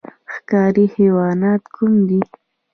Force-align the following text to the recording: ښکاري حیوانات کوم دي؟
ښکاري 0.33 0.85
حیوانات 0.95 1.63
کوم 1.75 1.93
دي؟ 2.07 2.19